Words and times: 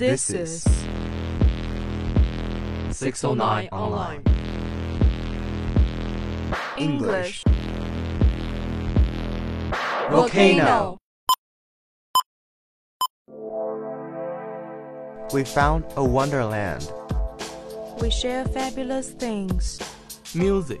This 0.00 0.30
is 0.30 0.62
609 2.90 3.68
Online. 3.70 4.22
English. 6.78 7.44
Volcano. 10.08 10.96
We 15.34 15.44
found 15.44 15.84
a 15.96 16.02
wonderland. 16.02 16.90
We 18.00 18.08
share 18.08 18.46
fabulous 18.46 19.10
things. 19.10 19.78
Music. 20.34 20.80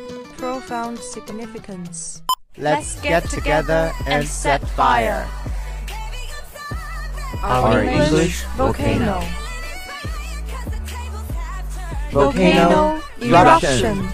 Profound 0.41 0.97
significance. 0.97 2.23
Let's 2.57 2.99
get 3.01 3.29
together 3.29 3.91
and 4.07 4.27
set 4.27 4.67
fire. 4.69 5.29
Our, 7.43 7.83
English 7.83 8.07
English 8.07 8.43
volcano. 8.57 9.21
Volcano 12.09 12.99
eruption. 13.21 14.09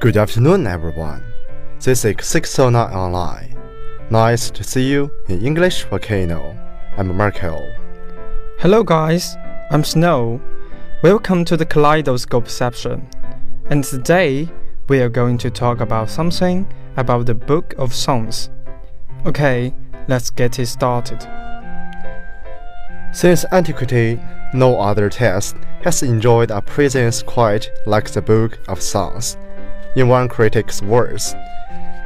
Good 0.00 0.16
afternoon, 0.16 0.66
everyone. 0.66 1.22
This 1.78 2.04
is 2.04 2.16
609 2.20 2.92
Online. 2.92 3.56
Nice 4.10 4.50
to 4.50 4.64
see 4.64 4.90
you 4.90 5.08
in 5.28 5.46
English 5.46 5.84
Volcano. 5.84 6.58
I'm 6.96 7.16
Markel. 7.16 7.79
Hello, 8.60 8.84
guys. 8.84 9.38
I'm 9.70 9.82
Snow. 9.82 10.38
Welcome 11.02 11.46
to 11.46 11.56
the 11.56 11.64
Kaleidoscope 11.64 12.46
section. 12.46 13.08
And 13.70 13.82
today 13.82 14.50
we 14.86 15.00
are 15.00 15.08
going 15.08 15.38
to 15.38 15.50
talk 15.50 15.80
about 15.80 16.10
something 16.10 16.70
about 16.98 17.24
the 17.24 17.34
Book 17.34 17.72
of 17.78 17.94
Songs. 17.94 18.50
Okay, 19.24 19.74
let's 20.08 20.28
get 20.28 20.58
it 20.58 20.66
started. 20.66 21.22
Since 23.14 23.46
antiquity, 23.50 24.20
no 24.52 24.78
other 24.78 25.08
text 25.08 25.56
has 25.80 26.02
enjoyed 26.02 26.50
a 26.50 26.60
presence 26.60 27.22
quite 27.22 27.70
like 27.86 28.10
the 28.10 28.20
Book 28.20 28.58
of 28.68 28.82
Songs. 28.82 29.38
In 29.96 30.08
one 30.08 30.28
critic's 30.28 30.82
words, 30.82 31.34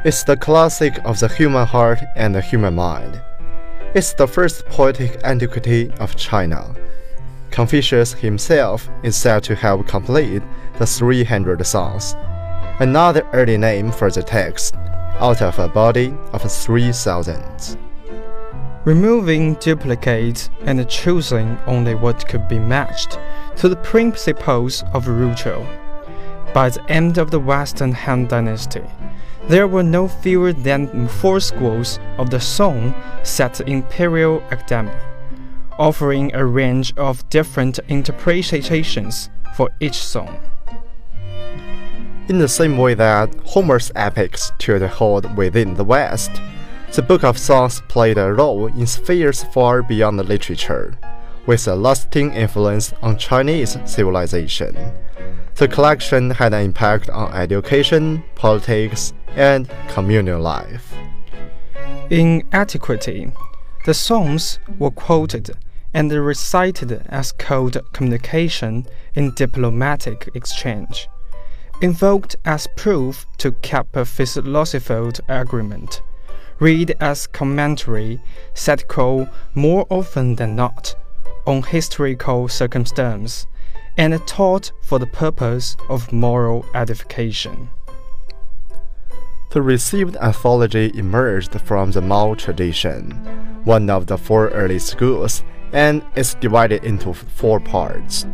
it's 0.05 0.23
the 0.23 0.37
classic 0.37 1.05
of 1.05 1.19
the 1.19 1.27
human 1.27 1.67
heart 1.67 1.99
and 2.15 2.33
the 2.33 2.41
human 2.41 2.77
mind. 2.77 3.21
It's 3.95 4.13
the 4.13 4.27
first 4.27 4.67
poetic 4.67 5.23
antiquity 5.23 5.89
of 6.01 6.17
China. 6.17 6.75
Confucius 7.53 8.13
himself 8.13 8.89
is 9.05 9.15
said 9.15 9.45
to 9.45 9.55
have 9.55 9.87
completed 9.87 10.43
the 10.79 10.85
300 10.85 11.65
songs, 11.65 12.17
another 12.81 13.25
early 13.33 13.57
name 13.57 13.93
for 13.93 14.11
the 14.11 14.25
text, 14.25 14.75
out 15.21 15.41
of 15.43 15.61
a 15.61 15.69
body 15.69 16.13
of 16.33 16.43
3,000. 16.43 17.79
Removing 18.85 19.55
duplicates 19.55 20.51
and 20.63 20.89
choosing 20.89 21.57
only 21.69 21.95
what 21.95 22.27
could 22.27 22.49
be 22.49 22.59
matched 22.59 23.21
to 23.59 23.69
the 23.69 23.77
principles 23.77 24.83
of 24.93 25.07
ritual. 25.07 25.65
By 26.55 26.69
the 26.69 26.89
end 26.89 27.19
of 27.19 27.33
the 27.33 27.41
Western 27.41 27.91
Han 27.91 28.29
Dynasty, 28.29 28.85
there 29.49 29.67
were 29.67 29.83
no 29.83 30.07
fewer 30.07 30.53
than 30.53 31.09
four 31.09 31.41
schools 31.41 31.99
of 32.17 32.31
the 32.31 32.39
song 32.39 32.95
set 33.25 33.61
Imperial 33.63 34.41
Academy, 34.53 34.95
offering 35.81 36.33
a 36.33 36.47
range 36.47 36.95
of 36.97 37.29
different 37.29 37.81
interpretations 37.89 39.31
for 39.57 39.69
each 39.81 39.97
song. 39.97 40.39
In 42.29 42.39
the 42.39 42.49
same 42.49 42.79
way 42.79 42.95
that 42.95 43.35
Homer's 43.47 43.91
epics 43.97 44.53
took 44.59 44.81
hold 44.83 45.37
within 45.37 45.75
the 45.75 45.85
West, 45.85 46.31
the 46.93 47.03
Book 47.03 47.25
of 47.25 47.37
Songs 47.37 47.83
played 47.89 48.17
a 48.17 48.33
role 48.33 48.69
in 48.69 48.87
spheres 48.87 49.43
far 49.43 49.83
beyond 49.83 50.25
literature, 50.25 50.97
with 51.47 51.69
a 51.69 51.75
lasting 51.75 52.33
influence 52.33 52.93
on 53.03 53.19
Chinese 53.19 53.77
civilization. 53.85 54.77
The 55.57 55.69
collection 55.69 56.31
had 56.31 56.55
an 56.55 56.65
impact 56.65 57.11
on 57.11 57.33
education, 57.33 58.25
politics, 58.35 59.13
and 59.37 59.71
communal 59.89 60.41
life. 60.41 60.93
In 62.11 62.43
antiquity, 62.53 63.33
the 63.85 63.95
songs 63.95 64.59
were 64.79 64.91
quoted 64.91 65.51
and 65.93 66.11
recited 66.11 66.93
as 67.09 67.33
code 67.33 67.81
communication 67.93 68.87
in 69.15 69.33
diplomatic 69.35 70.29
exchange, 70.35 71.09
invoked 71.81 72.37
as 72.45 72.67
proof 72.77 73.27
to 73.39 73.53
keep 73.53 73.95
a 73.95 74.05
philosophical 74.05 75.13
agreement, 75.29 76.03
read 76.59 76.97
as 77.01 77.27
commentary, 77.29 78.21
said 78.55 78.81
satirical 78.81 79.29
more 79.55 79.87
often 79.89 80.35
than 80.35 80.57
not 80.57 80.97
on 81.47 81.63
historical 81.63 82.49
circumstance, 82.49 83.47
and 83.97 84.27
taught 84.27 84.73
for 84.83 84.99
the 84.99 85.07
purpose 85.07 85.77
of 85.89 86.13
moral 86.13 86.65
edification. 86.75 87.69
The 89.51 89.63
received 89.63 90.17
anthology 90.17 90.91
emerged 90.95 91.61
from 91.61 91.93
the 91.93 92.01
Mao 92.01 92.35
tradition, 92.35 93.11
one 93.65 93.89
of 93.89 94.07
the 94.07 94.19
four 94.19 94.49
early 94.49 94.81
schools, 94.81 95.45
and 95.73 96.03
is 96.17 96.35
divided 96.35 96.85
into 96.85 97.13
four 97.13 97.61
parts 97.61 98.27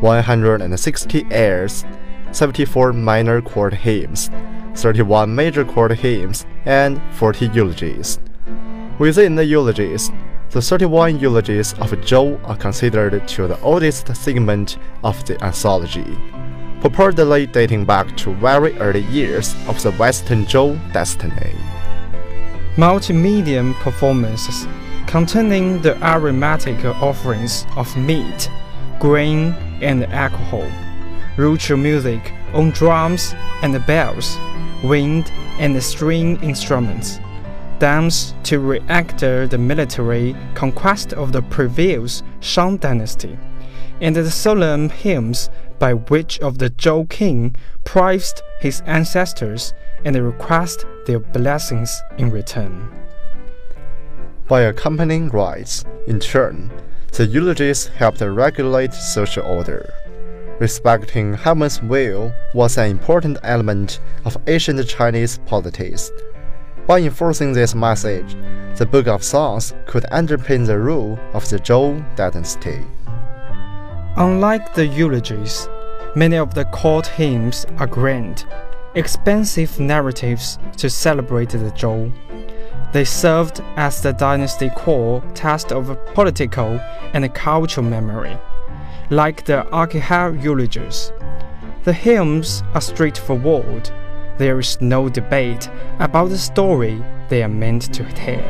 160 0.00 1.26
airs, 1.30 1.84
74 2.30 2.92
minor 2.92 3.40
court 3.40 3.74
hymns, 3.74 4.30
31 4.74 5.34
major 5.34 5.64
court 5.64 5.92
hymns, 5.92 6.46
and 6.64 7.00
40 7.14 7.46
eulogies. 7.48 8.20
Within 8.98 9.34
the 9.34 9.44
eulogies, 9.44 10.10
the 10.50 10.62
31 10.62 11.20
eulogies 11.20 11.74
of 11.74 11.90
Zhou 11.90 12.40
are 12.48 12.56
considered 12.56 13.28
to 13.28 13.46
the 13.46 13.60
oldest 13.60 14.14
segment 14.16 14.78
of 15.04 15.22
the 15.26 15.42
anthology, 15.44 16.16
purportedly 16.80 17.50
dating 17.52 17.84
back 17.84 18.16
to 18.16 18.32
very 18.34 18.76
early 18.78 19.02
years 19.04 19.54
of 19.68 19.82
the 19.82 19.92
Western 19.92 20.46
Zhou 20.46 20.78
dynasty. 20.92 21.54
Multimedia 22.76 23.74
performances 23.74 24.66
containing 25.06 25.82
the 25.82 25.96
aromatic 26.02 26.82
offerings 26.84 27.66
of 27.76 27.94
meat, 27.96 28.50
grain, 29.00 29.52
and 29.82 30.04
alcohol, 30.04 30.66
ritual 31.36 31.76
music 31.76 32.32
on 32.54 32.70
drums 32.70 33.34
and 33.62 33.84
bells, 33.86 34.38
wind 34.82 35.30
and 35.58 35.82
string 35.82 36.42
instruments, 36.42 37.20
dance 37.78 38.34
to 38.44 38.58
reactor 38.58 39.46
the 39.46 39.58
military 39.58 40.34
conquest 40.54 41.12
of 41.12 41.32
the 41.32 41.42
previous 41.42 42.22
Shang 42.40 42.76
dynasty, 42.76 43.38
and 44.00 44.14
the 44.14 44.30
solemn 44.30 44.88
hymns 44.88 45.50
by 45.78 45.94
which 45.94 46.40
of 46.40 46.58
the 46.58 46.70
Zhou 46.70 47.08
king 47.08 47.54
praised 47.84 48.42
his 48.60 48.82
ancestors 48.86 49.72
and 50.04 50.16
request 50.16 50.84
their 51.06 51.20
blessings 51.20 52.00
in 52.18 52.30
return. 52.30 52.88
By 54.48 54.62
accompanying 54.62 55.28
rites, 55.28 55.84
in 56.06 56.20
turn, 56.20 56.70
the 57.12 57.26
eulogies 57.26 57.88
helped 57.88 58.20
regulate 58.20 58.94
social 58.94 59.44
order. 59.44 59.92
Respecting 60.58 61.34
heaven's 61.34 61.82
will 61.82 62.32
was 62.54 62.78
an 62.78 62.90
important 62.90 63.38
element 63.42 64.00
of 64.24 64.36
ancient 64.46 64.86
Chinese 64.88 65.38
politics. 65.46 66.10
By 66.88 67.00
enforcing 67.00 67.52
this 67.52 67.74
message, 67.74 68.34
the 68.78 68.86
Book 68.86 69.08
of 69.08 69.22
Songs 69.22 69.74
could 69.84 70.04
underpin 70.04 70.64
the 70.64 70.78
rule 70.78 71.18
of 71.34 71.46
the 71.50 71.58
Zhou 71.58 72.02
dynasty. 72.16 72.80
Unlike 74.16 74.72
the 74.72 74.86
eulogies, 74.86 75.68
many 76.16 76.38
of 76.38 76.54
the 76.54 76.64
court 76.64 77.06
hymns 77.06 77.66
are 77.76 77.86
grand, 77.86 78.46
expensive 78.94 79.78
narratives 79.78 80.58
to 80.78 80.88
celebrate 80.88 81.50
the 81.50 81.72
Zhou. 81.72 82.10
They 82.94 83.04
served 83.04 83.60
as 83.76 84.00
the 84.00 84.14
dynasty 84.14 84.70
core 84.70 85.22
test 85.34 85.72
of 85.72 85.94
political 86.14 86.80
and 87.12 87.34
cultural 87.34 87.84
memory, 87.84 88.38
like 89.10 89.44
the 89.44 89.66
Akihar 89.72 90.42
eulogies. 90.42 91.12
The 91.84 91.92
hymns 91.92 92.62
are 92.72 92.80
straightforward. 92.80 93.90
There 94.38 94.60
is 94.60 94.80
no 94.80 95.08
debate 95.08 95.68
about 95.98 96.30
the 96.30 96.38
story 96.38 97.02
they 97.28 97.42
are 97.42 97.48
meant 97.48 97.92
to 97.94 98.04
tell. 98.12 98.44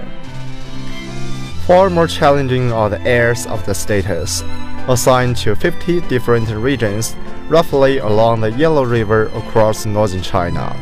Far 1.67 1.91
more 1.91 2.07
challenging 2.07 2.71
are 2.73 2.91
the 2.91 3.01
airs 3.03 3.47
of 3.47 3.65
the 3.67 3.75
status, 3.75 4.43
assigned 4.87 5.37
to 5.39 5.57
50 5.57 6.03
different 6.03 6.49
regions 6.51 7.17
roughly 7.49 7.99
along 7.99 8.41
the 8.43 8.53
Yellow 8.53 8.85
River 8.85 9.27
across 9.35 9.87
northern 9.87 10.23
China. 10.23 10.77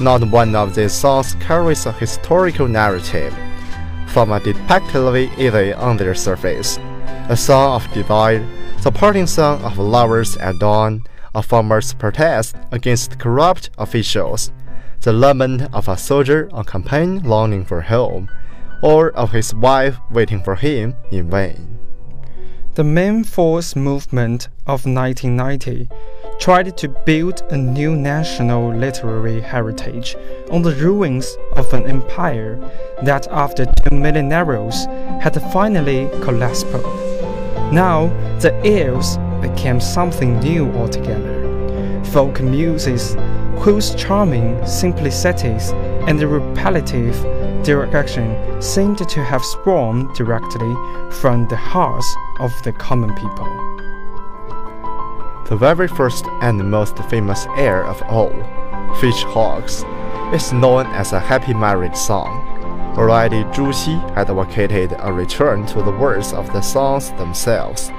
Not 0.00 0.24
one 0.30 0.54
of 0.54 0.74
these 0.74 0.92
songs 0.92 1.34
carries 1.40 1.86
a 1.86 1.92
historical 1.92 2.68
narrative. 2.68 3.34
from 4.08 4.32
a 4.32 4.40
depictively 4.40 5.28
easy 5.38 5.72
on 5.74 5.96
their 5.98 6.14
surface. 6.14 6.78
A 7.28 7.36
song 7.36 7.76
of 7.76 7.92
divide, 7.92 8.42
the 8.82 8.90
parting 8.90 9.26
song 9.26 9.62
of 9.62 9.78
lovers 9.78 10.36
at 10.38 10.58
dawn, 10.58 11.04
a 11.34 11.42
farmer's 11.42 11.94
protest 11.94 12.56
against 12.70 13.18
corrupt 13.18 13.70
officials, 13.78 14.52
the 15.00 15.12
lament 15.12 15.62
of 15.72 15.88
a 15.88 15.96
soldier 15.96 16.48
on 16.52 16.64
campaign 16.64 17.22
longing 17.22 17.64
for 17.64 17.82
home, 17.82 18.28
or 18.82 19.10
of 19.12 19.32
his 19.32 19.54
wife 19.54 19.98
waiting 20.10 20.42
for 20.42 20.54
him 20.54 20.94
in 21.10 21.30
vain. 21.30 21.78
The 22.74 22.84
May 22.84 23.24
Fourth 23.24 23.74
movement 23.74 24.48
of 24.66 24.86
1990 24.86 25.88
tried 26.38 26.76
to 26.76 26.88
build 26.88 27.42
a 27.50 27.56
new 27.56 27.96
national 27.96 28.72
literary 28.72 29.40
heritage 29.40 30.14
on 30.52 30.62
the 30.62 30.74
ruins 30.76 31.36
of 31.56 31.72
an 31.74 31.86
empire 31.86 32.56
that 33.02 33.26
after 33.32 33.66
two 33.66 33.96
millennia, 33.96 34.44
had 35.20 35.42
finally 35.52 36.08
collapsed. 36.22 36.66
Now 37.72 38.06
the 38.38 38.54
airs 38.64 39.18
became 39.40 39.80
something 39.80 40.38
new 40.40 40.70
altogether. 40.72 41.44
Folk 42.12 42.40
muses 42.40 43.16
whose 43.58 43.94
charming 43.94 44.64
simplicities 44.66 45.70
and 46.06 46.22
repetitive 46.22 47.14
direction 47.64 48.62
seemed 48.62 48.98
to 48.98 49.22
have 49.22 49.44
sprung 49.44 50.12
directly 50.14 50.74
from 51.10 51.46
the 51.48 51.56
hearts 51.56 52.06
of 52.40 52.52
the 52.62 52.72
common 52.72 53.14
people. 53.14 53.46
The 55.48 55.56
very 55.56 55.88
first 55.88 56.26
and 56.40 56.70
most 56.70 56.98
famous 57.04 57.46
air 57.56 57.84
of 57.84 58.00
all, 58.02 58.32
Fish 59.00 59.22
Hawks, 59.24 59.84
is 60.32 60.52
known 60.52 60.86
as 60.88 61.12
a 61.12 61.20
happy 61.20 61.54
marriage 61.54 61.96
song. 61.96 62.44
Already 62.96 63.44
Zhu 63.44 63.72
Xi 63.72 63.92
had 64.14 64.28
advocated 64.28 64.94
a 64.98 65.12
return 65.12 65.66
to 65.66 65.82
the 65.82 65.92
words 65.92 66.32
of 66.32 66.52
the 66.52 66.60
songs 66.60 67.10
themselves. 67.12 67.90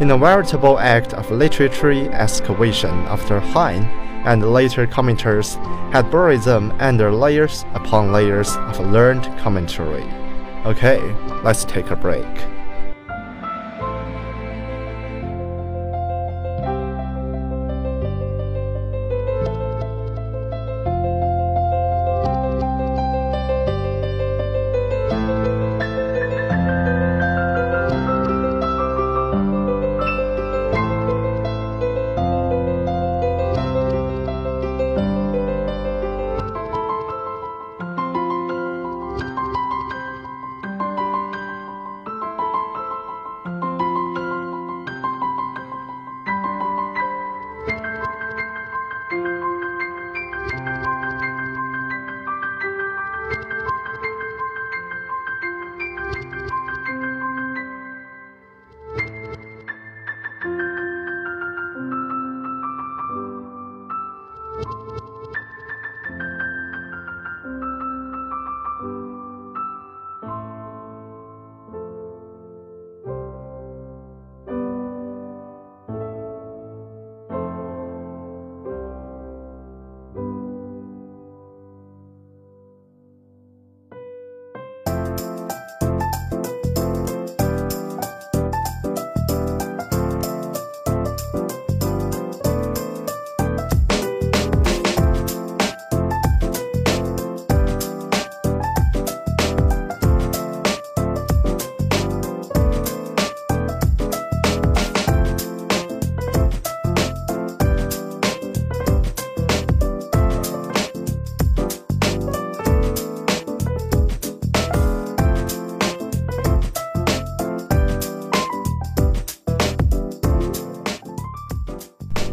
In 0.00 0.12
a 0.12 0.16
veritable 0.16 0.78
act 0.78 1.12
of 1.12 1.28
literary 1.32 2.08
excavation 2.10 2.90
after 3.08 3.40
Han 3.40 3.82
and 4.24 4.52
later 4.52 4.86
commenters 4.86 5.56
had 5.92 6.08
buried 6.10 6.42
them 6.42 6.72
under 6.78 7.10
layers 7.10 7.64
upon 7.74 8.12
layers 8.12 8.56
of 8.56 8.78
learned 8.78 9.24
commentary. 9.38 10.04
Okay, 10.64 11.00
let's 11.42 11.64
take 11.64 11.90
a 11.90 11.96
break. 11.96 12.24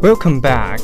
Welcome 0.05 0.39
back. 0.39 0.81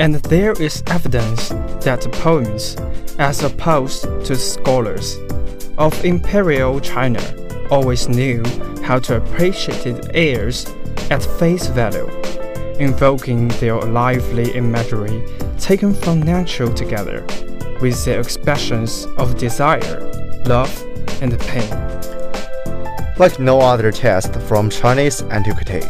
And 0.00 0.14
there 0.14 0.52
is 0.52 0.82
evidence 0.86 1.50
that 1.84 2.10
poems, 2.10 2.74
as 3.18 3.42
opposed 3.42 4.04
to 4.24 4.34
scholars 4.34 5.18
of 5.76 6.02
imperial 6.06 6.80
China, 6.80 7.20
always 7.70 8.08
knew 8.08 8.42
how 8.82 8.98
to 9.00 9.18
appreciate 9.18 10.08
airs 10.14 10.74
at 11.10 11.22
face 11.38 11.66
value, 11.66 12.08
invoking 12.78 13.48
their 13.60 13.78
lively 13.78 14.50
imagery 14.52 15.22
taken 15.58 15.92
from 15.92 16.22
nature 16.22 16.72
together 16.72 17.26
with 17.82 18.02
their 18.06 18.20
expressions 18.20 19.04
of 19.18 19.36
desire, 19.36 20.00
love, 20.46 20.72
and 21.20 21.38
pain. 21.40 21.70
Like 23.18 23.38
no 23.38 23.60
other 23.60 23.92
text 23.92 24.34
from 24.48 24.70
Chinese 24.70 25.20
antiquity, 25.24 25.82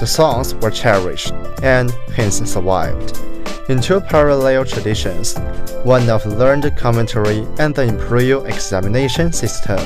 the 0.00 0.06
songs 0.06 0.54
were 0.54 0.70
cherished 0.70 1.34
and 1.62 1.90
hence 2.16 2.38
survived. 2.50 3.20
In 3.68 3.82
two 3.82 4.00
parallel 4.00 4.64
traditions, 4.64 5.36
one 5.84 6.08
of 6.08 6.24
learned 6.24 6.74
commentary 6.74 7.46
and 7.58 7.74
the 7.74 7.82
imperial 7.82 8.46
examination 8.46 9.30
system, 9.30 9.76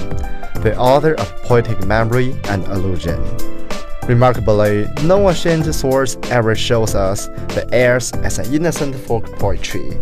the 0.62 0.76
other 0.78 1.16
of 1.16 1.42
poetic 1.42 1.84
memory 1.84 2.36
and 2.44 2.64
allusion. 2.68 3.20
Remarkably, 4.06 4.86
no 5.02 5.28
ancient 5.28 5.74
source 5.74 6.16
ever 6.30 6.54
shows 6.54 6.94
us 6.94 7.26
the 7.56 7.68
airs 7.72 8.12
as 8.22 8.38
an 8.38 8.54
innocent 8.54 8.94
folk 8.94 9.26
poetry. 9.40 9.98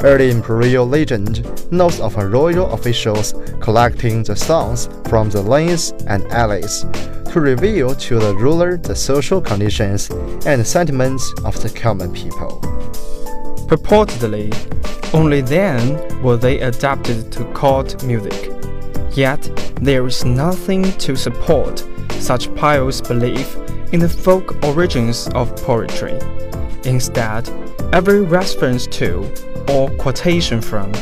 Early 0.00 0.30
imperial 0.30 0.86
legend 0.86 1.72
knows 1.72 1.98
of 1.98 2.16
royal 2.16 2.70
officials 2.72 3.34
collecting 3.60 4.22
the 4.22 4.36
songs 4.36 4.88
from 5.08 5.28
the 5.28 5.42
lanes 5.42 5.92
and 6.06 6.24
alleys 6.28 6.84
to 7.32 7.40
reveal 7.40 7.96
to 7.96 8.18
the 8.20 8.34
ruler 8.36 8.76
the 8.76 8.94
social 8.94 9.40
conditions 9.40 10.08
and 10.46 10.64
sentiments 10.64 11.34
of 11.44 11.60
the 11.62 11.68
common 11.68 12.12
people. 12.12 12.60
Purportedly, 13.66 14.54
only 15.12 15.40
then 15.40 16.22
were 16.22 16.36
they 16.36 16.60
adapted 16.60 17.32
to 17.32 17.44
court 17.46 18.00
music. 18.04 18.52
Yet, 19.16 19.42
there 19.82 20.06
is 20.06 20.24
nothing 20.24 20.92
to 20.98 21.16
support 21.16 21.84
such 22.20 22.54
pious 22.54 23.00
belief 23.00 23.56
in 23.92 23.98
the 23.98 24.08
folk 24.08 24.62
origins 24.62 25.28
of 25.34 25.56
poetry. 25.56 26.18
Instead, 26.84 27.50
every 27.92 28.20
reference 28.20 28.86
to, 28.86 29.28
or 29.68 29.90
quotation 29.96 30.60
from, 30.60 30.92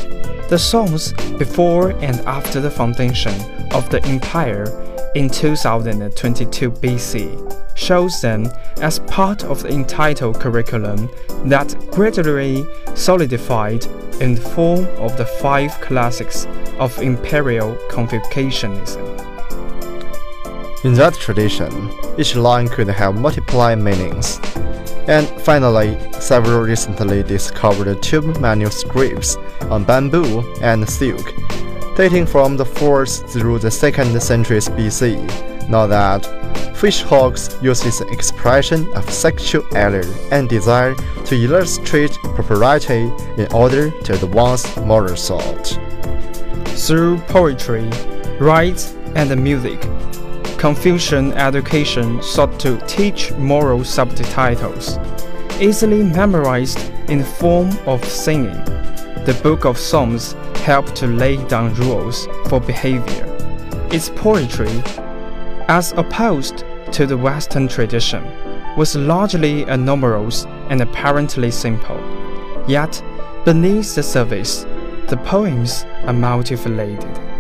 the 0.49 0.59
songs 0.59 1.13
before 1.39 1.91
and 2.03 2.21
after 2.21 2.61
the 2.61 2.71
foundation 2.71 3.35
of 3.73 3.89
the 3.91 4.03
empire 4.05 4.65
in 5.15 5.29
2022 5.29 6.71
BC 6.71 7.57
shows 7.77 8.21
them 8.21 8.49
as 8.81 8.99
part 9.01 9.45
of 9.45 9.63
the 9.63 9.71
entitled 9.71 10.41
curriculum 10.41 11.11
that 11.45 11.75
gradually 11.91 12.65
solidified 12.95 13.85
in 14.21 14.35
the 14.35 14.41
form 14.41 14.87
of 14.99 15.17
the 15.17 15.27
five 15.27 15.79
classics 15.81 16.47
of 16.79 16.97
imperial 17.03 17.77
Confucianism. 17.91 19.05
In 20.85 20.95
that 20.95 21.15
tradition, 21.15 21.91
each 22.19 22.37
line 22.37 22.69
could 22.69 22.89
have 22.89 23.19
multiple 23.21 23.75
meanings. 23.77 24.41
And 25.09 25.29
finally, 25.43 25.97
several 26.13 26.61
recently 26.63 27.23
discovered 27.23 28.03
tube 28.03 28.39
manuscripts 28.41 29.37
on 29.71 29.85
bamboo 29.85 30.43
and 30.61 30.89
silk, 30.89 31.33
dating 31.97 32.27
from 32.27 32.57
the 32.57 32.65
4th 32.65 33.29
through 33.31 33.61
the 33.61 33.69
2nd 33.69 34.21
centuries 34.21 34.69
BC, 34.69 35.69
know 35.69 35.87
that 35.87 36.23
Fishhawks 36.77 37.63
uses 37.63 38.01
the 38.01 38.07
expression 38.09 38.87
of 38.95 39.09
sexual 39.09 39.65
allure 39.73 40.05
and 40.31 40.49
desire 40.49 40.95
to 41.25 41.35
illustrate 41.35 42.13
propriety 42.35 43.11
in 43.39 43.47
order 43.55 43.91
to 44.03 44.13
advance 44.13 44.77
moral 44.79 45.17
thought. 45.17 45.79
Through 46.77 47.19
poetry, 47.29 47.89
rite, 48.39 48.93
and 49.15 49.43
music, 49.43 49.81
Confucian 50.59 51.33
education 51.35 52.23
sought 52.23 52.59
to 52.61 52.79
teach 52.87 53.31
moral 53.33 53.85
subtitles, 53.85 54.99
easily 55.61 56.03
memorized 56.03 56.79
in 57.11 57.19
the 57.19 57.25
form 57.25 57.71
of 57.87 58.03
singing. 58.05 58.65
The 59.27 59.39
Book 59.43 59.67
of 59.67 59.77
Songs 59.77 60.33
helped 60.65 60.97
to 60.97 61.07
lay 61.07 61.37
down 61.47 61.75
rules 61.75 62.27
for 62.49 62.59
behavior. 62.59 63.27
Its 63.93 64.09
poetry, 64.09 64.83
as 65.69 65.93
opposed 65.93 66.65
to 66.93 67.07
the 67.07 67.19
Western 67.19 67.69
tradition, 67.69 68.25
was 68.77 68.97
largely 68.97 69.65
anomalous 69.65 70.47
and 70.71 70.81
apparently 70.81 71.51
simple. 71.51 72.01
Yet, 72.67 73.03
beneath 73.45 73.95
the 73.95 74.03
surface, 74.03 74.65
the 75.09 75.21
poems 75.25 75.85
are 76.07 76.15
multifaceted. 76.15 77.36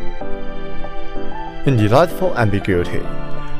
In 1.66 1.76
delightful 1.76 2.32
ambiguity, 2.38 3.00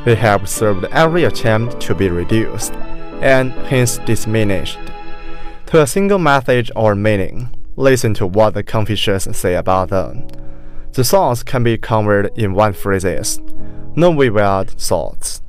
they 0.05 0.15
have 0.15 0.47
served 0.47 0.85
every 0.93 1.25
attempt 1.25 1.81
to 1.81 1.93
be 1.93 2.07
reduced, 2.09 2.71
and 3.19 3.51
hence 3.51 3.97
diminished, 3.97 4.79
to 5.65 5.81
a 5.81 5.87
single 5.87 6.17
message 6.17 6.71
or 6.73 6.95
meaning. 6.95 7.49
Listen 7.75 8.13
to 8.13 8.25
what 8.25 8.53
the 8.53 8.63
Confucians 8.63 9.37
say 9.37 9.55
about 9.55 9.89
them. 9.89 10.25
The 10.93 11.03
songs 11.03 11.43
can 11.43 11.63
be 11.63 11.77
covered 11.77 12.31
in 12.37 12.53
one 12.53 12.71
phrase, 12.71 13.41
no 13.97 14.09
wayward 14.11 14.69
thoughts. 14.69 15.41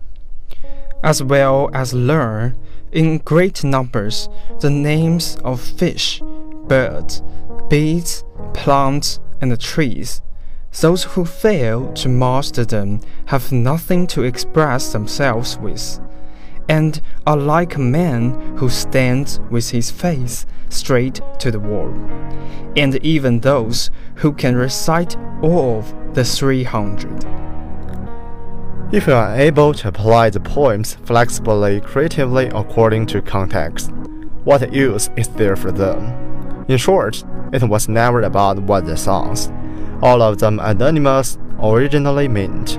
As 1.04 1.22
well 1.22 1.70
as 1.72 1.94
learn 1.94 2.58
in 2.90 3.18
great 3.18 3.62
numbers 3.62 4.28
the 4.58 4.70
names 4.70 5.36
of 5.44 5.60
fish, 5.60 6.20
birds, 6.66 7.22
beasts, 7.68 8.24
plants, 8.52 9.20
and 9.40 9.60
trees 9.60 10.22
those 10.80 11.04
who 11.04 11.24
fail 11.24 11.92
to 11.94 12.08
master 12.08 12.64
them 12.64 13.00
have 13.26 13.50
nothing 13.52 14.06
to 14.08 14.22
express 14.22 14.92
themselves 14.92 15.58
with, 15.58 16.00
and 16.68 17.00
are 17.26 17.36
like 17.36 17.74
a 17.74 17.80
man 17.80 18.56
who 18.58 18.68
stands 18.68 19.40
with 19.50 19.70
his 19.70 19.90
face 19.90 20.46
straight 20.68 21.20
to 21.38 21.50
the 21.50 21.58
wall. 21.58 21.92
And 22.76 22.96
even 23.04 23.40
those 23.40 23.90
who 24.16 24.32
can 24.32 24.54
recite 24.54 25.16
all 25.42 25.78
of 25.78 26.14
the 26.14 26.24
300. 26.24 27.24
If 28.92 29.06
you 29.06 29.14
are 29.14 29.36
able 29.36 29.74
to 29.74 29.88
apply 29.88 30.30
the 30.30 30.40
poems 30.40 30.94
flexibly, 31.04 31.80
creatively, 31.80 32.46
according 32.46 33.06
to 33.06 33.20
context, 33.20 33.90
what 34.44 34.72
use 34.72 35.10
is 35.16 35.28
there 35.28 35.56
for 35.56 35.70
them? 35.70 36.64
In 36.68 36.78
short, 36.78 37.22
it 37.52 37.62
was 37.62 37.88
never 37.88 38.22
about 38.22 38.58
what 38.60 38.86
the 38.86 38.96
songs, 38.96 39.50
all 40.02 40.22
of 40.22 40.38
them 40.38 40.60
anonymous, 40.60 41.38
originally 41.62 42.28
meant, 42.28 42.78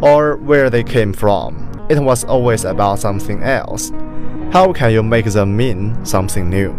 or 0.00 0.36
where 0.36 0.70
they 0.70 0.82
came 0.82 1.12
from. 1.12 1.70
It 1.88 2.00
was 2.00 2.24
always 2.24 2.64
about 2.64 2.98
something 2.98 3.42
else. 3.42 3.90
How 4.52 4.72
can 4.72 4.92
you 4.92 5.02
make 5.02 5.26
them 5.26 5.56
mean 5.56 6.04
something 6.04 6.48
new? 6.48 6.72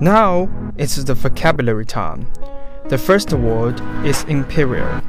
Now 0.00 0.48
it's 0.76 0.96
the 0.96 1.14
vocabulary 1.14 1.84
time. 1.84 2.26
The 2.88 2.98
first 2.98 3.32
word 3.32 3.80
is 4.04 4.24
imperial. 4.24 5.00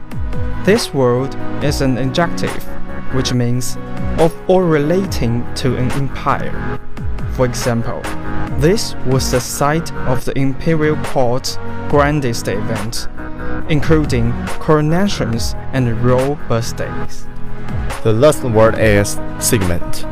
This 0.63 0.93
word 0.93 1.35
is 1.63 1.81
an 1.81 1.97
adjective, 1.97 2.63
which 3.13 3.33
means 3.33 3.77
of 4.19 4.33
or 4.49 4.65
relating 4.65 5.43
to 5.55 5.75
an 5.75 5.91
empire. 5.91 6.79
For 7.35 7.45
example, 7.45 8.01
this 8.59 8.95
was 9.07 9.31
the 9.31 9.41
site 9.41 9.91
of 10.07 10.23
the 10.25 10.37
imperial 10.37 10.95
court's 11.03 11.57
grandest 11.89 12.47
event, 12.47 13.07
including 13.69 14.33
coronations 14.59 15.55
and 15.73 16.01
royal 16.03 16.35
birthdays. 16.47 17.25
The 18.03 18.13
last 18.13 18.43
word 18.43 18.77
is 18.77 19.19
segment. 19.39 20.05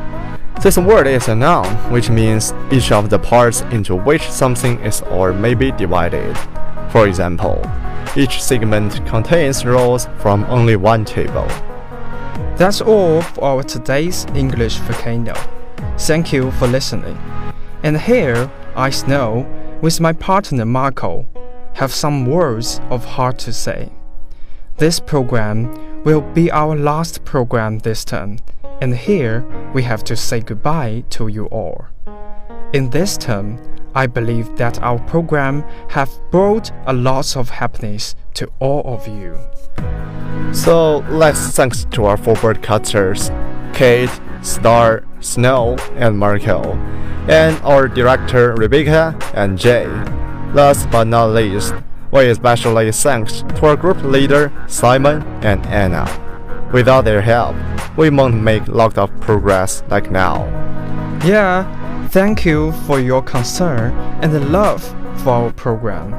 This 0.62 0.78
word 0.78 1.08
is 1.08 1.28
a 1.28 1.36
noun, 1.36 1.66
which 1.92 2.10
means 2.10 2.54
each 2.72 2.92
of 2.92 3.10
the 3.10 3.18
parts 3.18 3.62
into 3.72 3.96
which 3.96 4.30
something 4.30 4.80
is 4.82 5.02
or 5.02 5.34
may 5.34 5.56
be 5.56 5.72
divided. 5.72 6.38
For 6.92 7.08
example, 7.08 7.62
each 8.16 8.44
segment 8.44 9.06
contains 9.08 9.66
rows 9.66 10.08
from 10.20 10.44
only 10.46 10.76
one 10.76 11.04
table. 11.04 11.48
That's 12.58 12.82
all 12.82 13.22
for 13.22 13.44
our 13.44 13.64
today's 13.64 14.26
English 14.36 14.76
volcano. 14.78 15.34
Thank 15.98 16.32
you 16.32 16.52
for 16.52 16.68
listening. 16.68 17.18
And 17.84 18.00
here 18.00 18.52
I 18.76 18.92
Snow, 18.92 19.48
with 19.82 20.00
my 20.00 20.14
partner 20.14 20.66
Marco, 20.66 21.28
have 21.74 21.94
some 21.94 22.26
words 22.26 22.80
of 22.90 23.06
heart 23.06 23.40
to 23.40 23.54
say. 23.54 23.92
This 24.78 25.00
program 25.00 26.04
will 26.04 26.22
be 26.22 26.52
our 26.52 26.76
last 26.76 27.24
program 27.24 27.80
this 27.80 28.04
term, 28.04 28.40
and 28.82 28.96
here 28.96 29.46
we 29.74 29.84
have 29.84 30.04
to 30.06 30.16
say 30.16 30.40
goodbye 30.40 31.04
to 31.12 31.28
you 31.28 31.46
all. 31.46 31.86
In 32.74 32.90
this 32.90 33.18
term, 33.18 33.60
I 33.94 34.08
believe 34.08 34.56
that 34.58 34.82
our 34.82 35.00
program 35.00 35.64
have 35.90 36.10
brought 36.32 36.72
a 36.86 36.94
lot 36.94 37.36
of 37.36 37.50
happiness 37.50 38.16
to 38.36 38.50
all 38.60 38.82
of 38.86 39.08
you. 39.08 39.38
So 40.54 41.00
let's 41.10 41.52
thanks 41.52 41.86
to 41.92 42.06
our 42.06 42.18
four 42.18 42.36
broadcasters, 42.36 43.30
Kate, 43.74 44.10
Star, 44.42 45.04
Snow, 45.20 45.76
and 45.96 46.18
Marco, 46.18 46.74
and 47.28 47.62
our 47.64 47.88
director 47.88 48.54
Rebecca 48.56 49.18
and 49.34 49.58
Jay. 49.58 49.88
Last 50.54 50.90
but 50.92 51.06
not 51.06 51.28
least, 51.28 51.74
we 52.12 52.28
especially 52.28 52.92
thanks 52.92 53.42
to 53.42 53.66
our 53.68 53.78
group 53.78 54.04
leader 54.04 54.52
Simon 54.68 55.24
and 55.44 55.66
Anna. 55.68 56.06
Without 56.74 57.06
their 57.06 57.22
help, 57.22 57.56
we 57.98 58.10
won't 58.10 58.42
make 58.42 58.68
a 58.68 58.72
lot 58.72 58.98
of 58.98 59.10
progress 59.22 59.84
like 59.90 60.12
now. 60.12 60.46
Yeah, 61.26 62.08
thank 62.10 62.46
you 62.46 62.72
for 62.86 63.00
your 63.00 63.22
concern 63.22 63.94
and 64.22 64.34
the 64.34 64.40
love 64.42 64.84
for 65.24 65.30
our 65.30 65.54
program. 65.54 66.14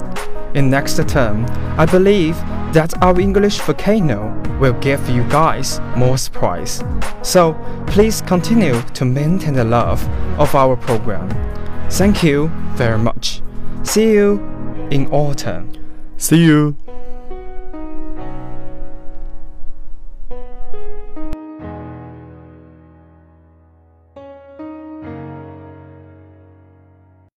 In 0.54 0.68
next 0.68 0.96
term, 1.08 1.46
I 1.78 1.86
believe 1.86 2.36
that 2.72 3.02
our 3.02 3.18
English 3.18 3.58
volcano 3.60 4.32
will 4.58 4.74
give 4.80 5.08
you 5.08 5.24
guys 5.24 5.80
more 5.96 6.18
surprise. 6.18 6.82
So 7.22 7.54
please 7.86 8.20
continue 8.22 8.80
to 8.94 9.04
maintain 9.04 9.54
the 9.54 9.64
love 9.64 10.06
of 10.38 10.54
our 10.54 10.76
program. 10.76 11.28
Thank 11.90 12.22
you 12.22 12.48
very 12.76 12.98
much. 12.98 13.31
See 13.84 14.12
you 14.12 14.38
in 14.90 15.08
autumn. 15.10 15.70
See 16.16 16.44
you. 16.44 16.76